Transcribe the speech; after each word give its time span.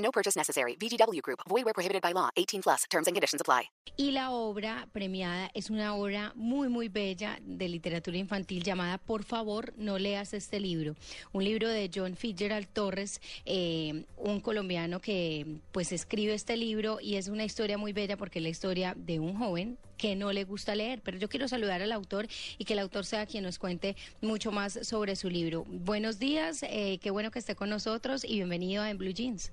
No 0.00 0.10
purchase 0.10 0.36
necessary. 0.36 0.76
VGW 0.76 1.20
Group. 1.22 1.40
Void 1.48 1.64
where 1.64 1.74
prohibited 1.74 2.02
by 2.02 2.12
law. 2.12 2.30
18 2.36 2.62
plus. 2.62 2.84
Terms 2.90 3.06
and 3.06 3.14
conditions 3.14 3.40
apply. 3.40 3.70
Y 3.96 4.12
la 4.12 4.30
obra 4.30 4.88
premiada 4.92 5.50
es 5.52 5.68
una 5.68 5.94
obra 5.94 6.32
muy, 6.34 6.68
muy 6.68 6.88
bella 6.88 7.38
de 7.42 7.68
literatura 7.68 8.16
infantil 8.16 8.62
llamada 8.62 8.98
Por 8.98 9.24
favor, 9.24 9.74
no 9.76 9.98
leas 9.98 10.32
este 10.32 10.58
libro. 10.58 10.94
Un 11.32 11.44
libro 11.44 11.68
de 11.68 11.90
John 11.94 12.16
Fitzgerald 12.16 12.68
Torres, 12.72 13.20
eh, 13.44 14.06
un 14.16 14.40
colombiano 14.40 15.00
que 15.00 15.60
pues 15.72 15.92
escribe 15.92 16.32
este 16.34 16.56
libro 16.56 16.98
y 17.00 17.16
es 17.16 17.28
una 17.28 17.44
historia 17.44 17.76
muy 17.76 17.92
bella 17.92 18.16
porque 18.16 18.38
es 18.38 18.42
la 18.42 18.48
historia 18.48 18.94
de 18.96 19.20
un 19.20 19.36
joven 19.36 19.76
que 19.98 20.16
no 20.16 20.32
le 20.32 20.44
gusta 20.44 20.74
leer. 20.74 21.02
Pero 21.02 21.18
yo 21.18 21.28
quiero 21.28 21.46
saludar 21.46 21.82
al 21.82 21.92
autor 21.92 22.26
y 22.56 22.64
que 22.64 22.72
el 22.72 22.78
autor 22.78 23.04
sea 23.04 23.26
quien 23.26 23.44
nos 23.44 23.58
cuente 23.58 23.96
mucho 24.22 24.50
más 24.50 24.78
sobre 24.82 25.14
su 25.14 25.28
libro. 25.28 25.64
Buenos 25.68 26.18
días, 26.18 26.62
eh, 26.62 26.98
qué 27.02 27.10
bueno 27.10 27.30
que 27.30 27.38
esté 27.38 27.54
con 27.54 27.68
nosotros 27.68 28.24
y 28.24 28.36
bienvenido 28.36 28.82
a 28.82 28.90
En 28.90 28.96
Blue 28.96 29.12
Jeans. 29.12 29.52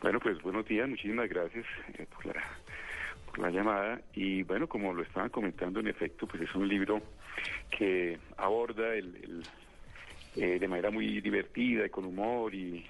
Bueno, 0.00 0.20
pues 0.20 0.40
buenos 0.42 0.66
días, 0.66 0.88
muchísimas 0.88 1.28
gracias 1.28 1.64
eh, 1.98 2.06
por, 2.14 2.26
la, 2.26 2.42
por 3.26 3.38
la 3.38 3.50
llamada. 3.50 4.00
Y 4.14 4.42
bueno, 4.42 4.68
como 4.68 4.92
lo 4.92 5.02
estaban 5.02 5.30
comentando, 5.30 5.80
en 5.80 5.88
efecto, 5.88 6.26
pues 6.26 6.42
es 6.42 6.54
un 6.54 6.68
libro 6.68 7.02
que 7.70 8.18
aborda 8.36 8.94
el, 8.94 9.16
el, 9.16 9.42
eh, 10.36 10.58
de 10.58 10.68
manera 10.68 10.90
muy 10.90 11.20
divertida 11.20 11.86
y 11.86 11.90
con 11.90 12.04
humor 12.04 12.54
y, 12.54 12.84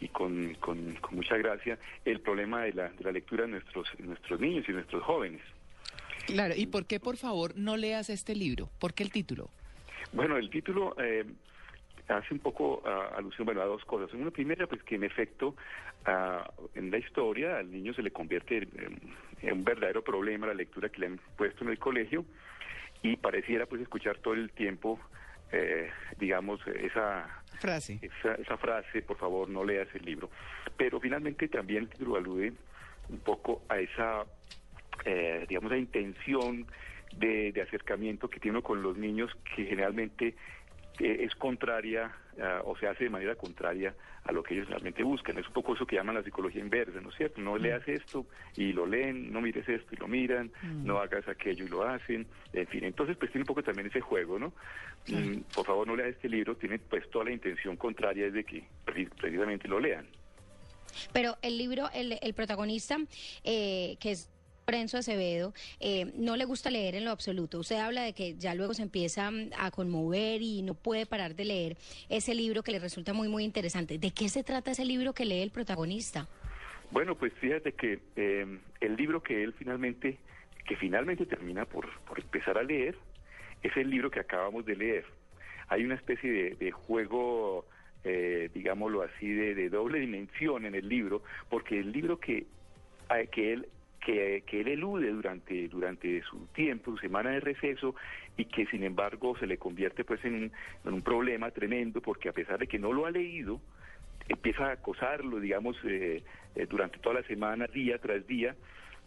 y 0.00 0.08
con, 0.08 0.54
con, 0.60 0.94
con, 0.96 1.14
mucha 1.16 1.36
gracia 1.36 1.78
el 2.04 2.20
problema 2.20 2.62
de 2.62 2.72
la, 2.72 2.88
de 2.88 3.04
la 3.04 3.12
lectura 3.12 3.44
de 3.44 3.52
nuestros, 3.52 3.88
nuestros 3.98 4.40
niños 4.40 4.64
y 4.68 4.72
nuestros 4.72 5.02
jóvenes. 5.04 5.40
Claro, 6.26 6.54
¿y 6.56 6.66
por 6.66 6.86
qué, 6.86 7.00
por 7.00 7.16
favor, 7.16 7.52
no 7.56 7.76
leas 7.76 8.10
este 8.10 8.34
libro? 8.34 8.68
¿Por 8.78 8.94
qué 8.94 9.02
el 9.02 9.10
título? 9.10 9.50
Bueno, 10.12 10.36
el 10.36 10.50
título 10.50 10.94
eh, 10.98 11.24
hace 12.08 12.34
un 12.34 12.40
poco 12.40 12.82
uh, 12.84 13.16
alusión 13.16 13.44
bueno, 13.44 13.62
a 13.62 13.66
dos 13.66 13.84
cosas. 13.84 14.12
Una 14.14 14.30
primera, 14.30 14.66
pues 14.66 14.82
que 14.82 14.96
en 14.96 15.04
efecto 15.04 15.54
uh, 16.06 16.68
en 16.74 16.90
la 16.90 16.98
historia 16.98 17.58
al 17.58 17.70
niño 17.70 17.94
se 17.94 18.02
le 18.02 18.10
convierte 18.10 18.58
en, 18.58 19.00
en, 19.42 19.52
un 19.52 19.64
verdadero 19.64 20.02
problema 20.02 20.46
la 20.46 20.54
lectura 20.54 20.88
que 20.88 21.00
le 21.00 21.06
han 21.06 21.20
puesto 21.36 21.64
en 21.64 21.70
el 21.70 21.78
colegio 21.78 22.24
y 23.02 23.16
pareciera 23.16 23.66
pues 23.66 23.82
escuchar 23.82 24.18
todo 24.18 24.34
el 24.34 24.50
tiempo, 24.50 24.98
eh, 25.50 25.90
digamos, 26.18 26.60
esa 26.66 27.42
frase. 27.58 27.98
Esa, 28.00 28.34
esa, 28.34 28.56
frase, 28.56 29.02
por 29.02 29.16
favor, 29.16 29.48
no 29.48 29.64
leas 29.64 29.88
el 29.94 30.04
libro. 30.04 30.30
Pero 30.76 31.00
finalmente 31.00 31.48
también 31.48 31.84
el 31.84 31.88
título 31.88 32.16
alude 32.16 32.52
un 33.08 33.18
poco 33.18 33.62
a 33.68 33.78
esa, 33.78 34.24
eh, 35.04 35.44
digamos, 35.48 35.72
a 35.72 35.76
intención 35.76 36.66
de, 37.16 37.52
de 37.52 37.62
acercamiento 37.62 38.28
que 38.28 38.40
tiene 38.40 38.58
uno 38.58 38.66
con 38.66 38.82
los 38.82 38.96
niños 38.96 39.30
que 39.54 39.66
generalmente 39.66 40.34
es 40.98 41.34
contraria 41.34 42.14
uh, 42.36 42.68
o 42.70 42.76
se 42.76 42.86
hace 42.86 43.04
de 43.04 43.10
manera 43.10 43.34
contraria 43.34 43.94
a 44.24 44.32
lo 44.32 44.42
que 44.42 44.54
ellos 44.54 44.68
realmente 44.68 45.02
buscan. 45.02 45.38
Es 45.38 45.46
un 45.46 45.52
poco 45.52 45.74
eso 45.74 45.86
que 45.86 45.96
llaman 45.96 46.14
la 46.14 46.22
psicología 46.22 46.60
inversa, 46.60 47.00
¿no 47.00 47.10
es 47.10 47.16
cierto? 47.16 47.40
No 47.40 47.54
mm. 47.54 47.58
leas 47.58 47.88
esto 47.88 48.26
y 48.56 48.72
lo 48.72 48.86
leen, 48.86 49.32
no 49.32 49.40
mires 49.40 49.68
esto 49.68 49.94
y 49.94 49.96
lo 49.96 50.06
miran, 50.06 50.52
mm. 50.62 50.84
no 50.84 50.98
hagas 50.98 51.26
aquello 51.28 51.64
y 51.64 51.68
lo 51.68 51.82
hacen, 51.82 52.26
en 52.52 52.66
fin. 52.68 52.84
Entonces, 52.84 53.16
pues 53.16 53.32
tiene 53.32 53.42
un 53.42 53.48
poco 53.48 53.62
también 53.62 53.88
ese 53.88 54.00
juego, 54.00 54.38
¿no? 54.38 54.52
Mm. 55.08 55.40
por 55.54 55.66
favor, 55.66 55.86
no 55.86 55.96
leas 55.96 56.10
este 56.10 56.28
libro, 56.28 56.56
tiene 56.56 56.78
pues 56.78 57.10
toda 57.10 57.24
la 57.24 57.32
intención 57.32 57.76
contraria 57.76 58.26
es 58.26 58.32
de 58.32 58.44
que 58.44 58.64
precisamente 58.84 59.66
lo 59.66 59.80
lean. 59.80 60.06
Pero 61.12 61.36
el 61.42 61.58
libro, 61.58 61.88
el, 61.94 62.18
el 62.20 62.34
protagonista, 62.34 62.98
eh, 63.44 63.96
que 63.98 64.12
es 64.12 64.31
Lorenzo 64.72 64.96
Acevedo, 64.96 65.52
eh, 65.80 66.10
no 66.16 66.34
le 66.34 66.46
gusta 66.46 66.70
leer 66.70 66.94
en 66.94 67.04
lo 67.04 67.10
absoluto. 67.10 67.58
Usted 67.58 67.76
habla 67.76 68.04
de 68.04 68.14
que 68.14 68.36
ya 68.38 68.54
luego 68.54 68.72
se 68.72 68.80
empieza 68.80 69.30
a 69.58 69.70
conmover 69.70 70.40
y 70.40 70.62
no 70.62 70.72
puede 70.72 71.04
parar 71.04 71.34
de 71.34 71.44
leer 71.44 71.76
ese 72.08 72.34
libro 72.34 72.62
que 72.62 72.72
le 72.72 72.78
resulta 72.78 73.12
muy, 73.12 73.28
muy 73.28 73.44
interesante. 73.44 73.98
¿De 73.98 74.12
qué 74.12 74.30
se 74.30 74.42
trata 74.42 74.70
ese 74.70 74.86
libro 74.86 75.12
que 75.12 75.26
lee 75.26 75.42
el 75.42 75.50
protagonista? 75.50 76.26
Bueno, 76.90 77.16
pues 77.16 77.34
fíjate 77.34 77.72
que 77.72 77.98
eh, 78.16 78.46
el 78.80 78.96
libro 78.96 79.22
que 79.22 79.42
él 79.44 79.52
finalmente, 79.52 80.16
que 80.66 80.76
finalmente 80.76 81.26
termina 81.26 81.66
por, 81.66 81.86
por 82.04 82.18
empezar 82.18 82.56
a 82.56 82.62
leer, 82.62 82.96
es 83.62 83.76
el 83.76 83.90
libro 83.90 84.10
que 84.10 84.20
acabamos 84.20 84.64
de 84.64 84.74
leer. 84.74 85.04
Hay 85.68 85.84
una 85.84 85.96
especie 85.96 86.32
de, 86.32 86.50
de 86.54 86.70
juego, 86.70 87.66
eh, 88.04 88.48
digámoslo 88.54 89.02
así, 89.02 89.30
de, 89.30 89.54
de 89.54 89.68
doble 89.68 89.98
dimensión 89.98 90.64
en 90.64 90.74
el 90.74 90.88
libro, 90.88 91.22
porque 91.50 91.78
el 91.78 91.92
libro 91.92 92.18
que, 92.18 92.46
que 93.30 93.52
él 93.52 93.68
que, 94.04 94.42
que, 94.46 94.60
él 94.60 94.68
elude 94.68 95.10
durante, 95.10 95.68
durante 95.68 96.22
su 96.22 96.46
tiempo, 96.48 96.92
su 96.92 96.98
semana 96.98 97.30
de 97.30 97.40
receso, 97.40 97.94
y 98.36 98.46
que 98.46 98.66
sin 98.66 98.82
embargo 98.82 99.36
se 99.38 99.46
le 99.46 99.58
convierte 99.58 100.04
pues 100.04 100.24
en 100.24 100.52
un, 100.84 101.02
problema 101.02 101.50
tremendo, 101.50 102.00
porque 102.00 102.28
a 102.28 102.32
pesar 102.32 102.58
de 102.58 102.66
que 102.66 102.78
no 102.78 102.92
lo 102.92 103.06
ha 103.06 103.10
leído, 103.10 103.60
empieza 104.28 104.66
a 104.66 104.72
acosarlo, 104.72 105.40
digamos, 105.40 105.76
eh, 105.84 106.22
eh, 106.54 106.66
durante 106.68 106.98
toda 106.98 107.16
la 107.16 107.26
semana, 107.26 107.66
día 107.66 107.98
tras 107.98 108.26
día, 108.26 108.54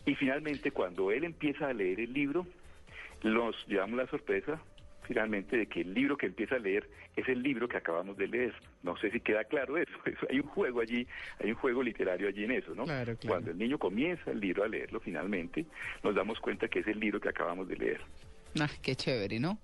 y 0.06 0.16
finalmente 0.16 0.72
cuando 0.72 1.12
él 1.12 1.24
empieza 1.24 1.68
a 1.68 1.74
leer 1.74 2.00
el 2.00 2.14
libro, 2.14 2.46
nos 3.24 3.56
llevamos 3.68 3.98
la 3.98 4.08
sorpresa 4.08 4.62
finalmente 5.06 5.58
de 5.58 5.68
que 5.68 5.82
el 5.82 5.94
libro 5.94 6.18
que 6.18 6.26
empieza 6.26 6.56
a 6.56 6.60
leer 6.60 6.90
es 7.16 7.28
el 7.30 7.42
libro 7.42 7.68
que 7.68 7.78
acabamos 7.78 8.18
de 8.18 8.28
leer. 8.28 8.54
No 8.84 8.98
sé 8.98 9.12
si 9.12 9.20
queda 9.20 9.44
claro 9.44 9.78
eso. 9.78 9.92
hay 10.30 10.40
un 10.40 10.48
juego 10.48 10.82
allí, 10.82 11.08
hay 11.40 11.50
un 11.52 11.56
juego 11.56 11.84
literario 11.84 12.28
allí 12.28 12.44
en 12.44 12.52
eso, 12.52 12.76
¿no? 12.76 12.84
Claro, 12.86 13.16
claro. 13.18 13.28
Cuando 13.28 13.52
el 13.52 13.58
niño 13.58 13.78
comienza 13.78 14.32
el 14.32 14.40
libro 14.40 14.64
a 14.64 14.68
leerlo 14.68 15.00
finalmente, 15.00 15.66
nos 16.04 16.16
damos 16.16 16.40
cuenta 16.40 16.68
que 16.68 16.80
es 16.80 16.88
el 16.88 17.00
libro 17.00 17.20
que 17.20 17.30
acabamos 17.30 17.68
de 17.68 17.76
leer. 17.78 18.02
Ah, 18.60 18.70
qué 18.82 18.96
chévere, 18.96 19.40
¿no? 19.40 19.60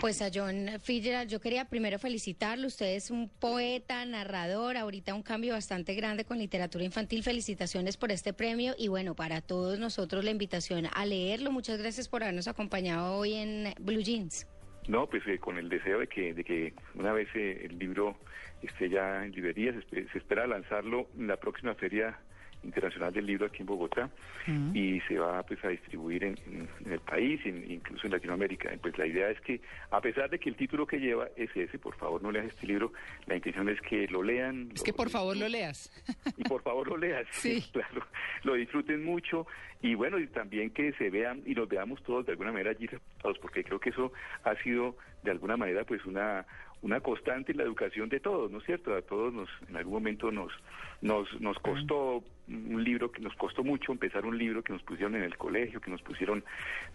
Pues 0.00 0.22
a 0.22 0.30
John 0.32 0.68
Fitzgerald, 0.80 1.30
yo 1.30 1.40
quería 1.40 1.66
primero 1.66 1.98
felicitarlo. 1.98 2.66
Usted 2.66 2.94
es 2.94 3.10
un 3.10 3.28
poeta, 3.28 4.04
narrador, 4.06 4.76
ahorita 4.76 5.14
un 5.14 5.22
cambio 5.22 5.52
bastante 5.52 5.94
grande 5.94 6.24
con 6.24 6.38
literatura 6.38 6.84
infantil. 6.84 7.22
Felicitaciones 7.22 7.96
por 7.96 8.10
este 8.10 8.32
premio 8.32 8.74
y 8.78 8.88
bueno, 8.88 9.14
para 9.14 9.40
todos 9.40 9.78
nosotros 9.78 10.24
la 10.24 10.30
invitación 10.30 10.86
a 10.94 11.04
leerlo. 11.04 11.52
Muchas 11.52 11.78
gracias 11.78 12.08
por 12.08 12.22
habernos 12.22 12.48
acompañado 12.48 13.16
hoy 13.16 13.34
en 13.34 13.74
Blue 13.80 14.02
Jeans. 14.02 14.46
No, 14.88 15.08
pues 15.08 15.22
eh, 15.26 15.38
con 15.38 15.58
el 15.58 15.68
deseo 15.68 16.00
de 16.00 16.08
que, 16.08 16.34
de 16.34 16.42
que 16.42 16.74
una 16.94 17.12
vez 17.12 17.28
eh, 17.34 17.66
el 17.70 17.78
libro 17.78 18.16
esté 18.62 18.88
ya 18.88 19.24
en 19.24 19.32
librerías, 19.32 19.76
se, 19.90 20.08
se 20.08 20.18
espera 20.18 20.46
lanzarlo 20.46 21.08
en 21.16 21.28
la 21.28 21.36
próxima 21.36 21.74
feria 21.74 22.18
internacional 22.62 23.12
del 23.12 23.26
libro 23.26 23.46
aquí 23.46 23.60
en 23.60 23.66
Bogotá 23.66 24.10
uh 24.46 24.50
-huh. 24.50 24.76
y 24.76 25.00
se 25.08 25.18
va 25.18 25.42
pues 25.42 25.62
a 25.64 25.68
distribuir 25.68 26.24
en, 26.24 26.36
en, 26.46 26.92
el 26.92 27.00
país, 27.00 27.40
en, 27.44 27.70
incluso 27.70 28.06
en 28.06 28.12
Latinoamérica. 28.12 28.70
Pues 28.80 28.96
la 28.98 29.06
idea 29.06 29.30
es 29.30 29.40
que, 29.40 29.60
a 29.90 30.00
pesar 30.00 30.30
de 30.30 30.38
que 30.38 30.48
el 30.48 30.56
título 30.56 30.86
que 30.86 30.98
lleva 30.98 31.28
es 31.36 31.50
ese, 31.56 31.78
por 31.78 31.94
favor 31.96 32.22
no 32.22 32.30
leas 32.30 32.46
este 32.46 32.66
libro, 32.66 32.92
la 33.26 33.36
intención 33.36 33.68
es 33.68 33.80
que 33.80 34.06
lo 34.08 34.22
lean. 34.22 34.70
Es 34.72 34.80
lo, 34.80 34.84
que 34.84 34.92
por 34.92 35.10
favor 35.10 35.36
lo 35.36 35.48
leas. 35.48 35.90
Y 36.36 36.44
por 36.44 36.62
favor 36.62 36.88
lo 36.88 36.96
leas, 36.96 37.26
sí. 37.30 37.62
claro, 37.72 38.06
lo 38.42 38.54
disfruten 38.54 39.04
mucho 39.04 39.46
y 39.82 39.94
bueno, 39.94 40.18
y 40.18 40.26
también 40.28 40.70
que 40.70 40.92
se 40.92 41.10
vean 41.10 41.42
y 41.44 41.54
nos 41.54 41.68
veamos 41.68 42.02
todos 42.04 42.24
de 42.24 42.32
alguna 42.32 42.52
manera 42.52 42.70
allí 42.70 42.88
porque 43.40 43.64
creo 43.64 43.80
que 43.80 43.90
eso 43.90 44.12
ha 44.44 44.54
sido 44.62 44.96
de 45.22 45.30
alguna 45.30 45.56
manera 45.56 45.84
pues 45.84 46.04
una 46.04 46.46
una 46.82 47.00
constante 47.00 47.52
en 47.52 47.58
la 47.58 47.64
educación 47.64 48.08
de 48.08 48.18
todos, 48.18 48.50
¿no 48.50 48.58
es 48.58 48.64
cierto? 48.64 48.94
A 48.94 49.02
todos 49.02 49.32
nos, 49.32 49.48
en 49.68 49.76
algún 49.76 49.94
momento 49.94 50.32
nos, 50.32 50.52
nos, 51.00 51.28
nos 51.40 51.56
costó 51.60 52.24
un 52.48 52.82
libro 52.82 53.10
que 53.10 53.20
nos 53.22 53.34
costó 53.36 53.62
mucho 53.62 53.92
empezar 53.92 54.26
un 54.26 54.36
libro 54.36 54.64
que 54.64 54.72
nos 54.72 54.82
pusieron 54.82 55.14
en 55.14 55.22
el 55.22 55.36
colegio, 55.36 55.80
que 55.80 55.92
nos 55.92 56.02
pusieron, 56.02 56.44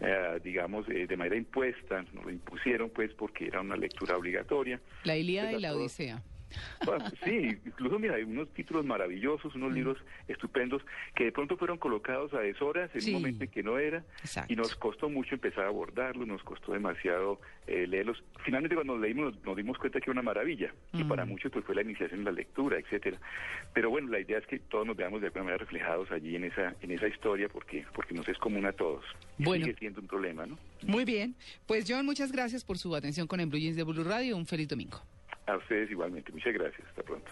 eh, 0.01 0.40
digamos, 0.44 0.88
eh, 0.90 1.07
de 1.07 1.18
manera 1.18 1.38
impuesta, 1.38 2.04
nos 2.13 2.25
lo 2.25 2.31
impusieron 2.31 2.90
pues 2.90 3.13
porque 3.13 3.48
era 3.48 3.62
una 3.62 3.78
lectura 3.78 4.18
obligatoria. 4.18 4.80
La 5.06 5.16
Ilíada 5.16 5.54
y 5.54 5.62
la 5.62 5.74
Odisea. 5.74 6.22
Bueno, 6.86 7.06
sí, 7.24 7.58
incluso 7.66 8.00
mira, 8.00 8.16
hay 8.16 8.24
unos 8.24 8.50
títulos 8.54 8.86
maravillosos, 8.86 9.54
unos 9.56 9.72
mm. 9.72 9.76
libros 9.76 9.98
estupendos 10.28 10.82
que 11.16 11.26
de 11.26 11.32
pronto 11.32 11.58
fueron 11.58 11.78
colocados 11.78 12.34
a 12.34 12.40
deshoras 12.40 12.90
en 12.94 13.02
sí. 13.02 13.14
un 13.14 13.22
momento 13.22 13.44
en 13.44 13.50
que 13.50 13.64
no 13.64 13.78
era 13.78 14.04
Exacto. 14.22 14.52
y 14.52 14.56
nos 14.56 14.76
costó 14.76 15.10
mucho 15.10 15.36
empezar 15.36 15.66
a 15.66 15.68
abordarlos, 15.68 16.28
nos 16.28 16.44
costó 16.44 16.74
demasiado 16.74 17.40
eh, 17.68 17.88
leerlos. 17.88 18.24
Finalmente 18.44 18.76
cuando 18.76 18.94
los 18.94 19.02
leímos 19.02 19.34
nos, 19.34 19.44
nos, 19.44 19.56
dimos 19.58 19.78
cuenta 19.78 20.00
que 20.00 20.06
era 20.06 20.14
una 20.14 20.22
maravilla 20.22 20.74
mm. 20.94 21.02
y 21.02 21.04
para 21.04 21.26
muchos 21.26 21.52
pues 21.52 21.66
fue 21.66 21.76
la 21.76 21.82
iniciación 21.82 22.20
en 22.20 22.26
la 22.26 22.32
lectura, 22.32 22.78
etcétera. 22.80 23.18
Pero 23.74 23.90
bueno, 23.90 24.10
la 24.10 24.20
idea 24.20 24.38
es 24.38 24.48
que 24.48 24.60
todos 24.60 24.86
nos 24.86 24.96
veamos 24.96 25.22
de 25.22 25.28
alguna 25.28 25.46
manera 25.46 25.64
reflejados 25.64 26.10
allí 26.12 26.36
en 26.36 26.46
esa 26.46 26.76
en 26.82 26.92
esa 26.92 27.08
historia 27.08 27.50
porque 27.50 27.86
porque 27.94 28.14
nos 28.14 28.28
es 28.28 28.38
común 28.38 28.66
a 28.66 28.72
todos. 28.72 29.04
Bueno. 29.38 29.66
sigue 29.66 29.78
siendo 29.78 30.02
un 30.02 30.08
problema, 30.08 30.46
¿no? 30.46 30.58
Muy 30.86 31.06
bien. 31.06 31.36
Pues 31.66 31.86
John, 31.88 32.06
muchas 32.06 32.32
gracias 32.32 32.64
por 32.64 32.78
su 32.78 32.96
atención 32.96 33.28
con 33.28 33.40
el 33.40 33.48
Blue 33.48 33.60
Jeans 33.60 33.76
de 33.76 33.84
Blue 33.84 34.04
Radio. 34.04 34.38
Un 34.38 34.46
feliz 34.46 34.68
domingo. 34.68 35.02
A 35.48 35.56
ustedes 35.58 35.90
igualmente. 35.90 36.32
Muchas 36.32 36.54
gracias. 36.54 36.88
Hasta 36.88 37.04
pronto. 37.04 37.32